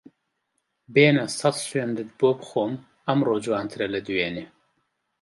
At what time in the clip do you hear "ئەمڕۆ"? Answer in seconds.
3.07-3.35